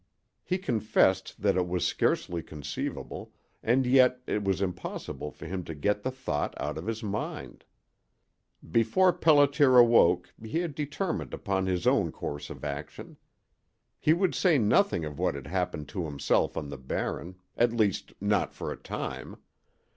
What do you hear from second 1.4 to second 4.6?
that it was scarcely conceivable, and yet it was